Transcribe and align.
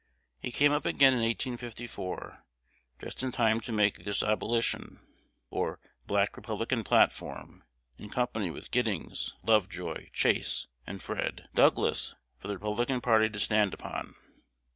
He 0.41 0.51
came 0.51 0.71
up 0.71 0.87
again 0.87 1.13
in 1.13 1.19
1854, 1.19 2.43
just 3.03 3.21
in 3.21 3.31
time 3.31 3.61
to 3.61 3.71
make 3.71 4.03
this 4.03 4.23
abolition 4.23 4.99
or 5.51 5.79
Black 6.07 6.35
Republican 6.35 6.83
platform, 6.83 7.63
in 7.99 8.09
company 8.09 8.49
with 8.49 8.71
Giddings, 8.71 9.35
Lovejoy, 9.43 10.09
Chase, 10.11 10.65
and 10.87 11.03
Fred. 11.03 11.49
Douglas, 11.53 12.15
for 12.39 12.47
the 12.47 12.55
Republican 12.55 12.99
party 12.99 13.29
to 13.29 13.39
stand 13.39 13.75
upon. 13.75 14.15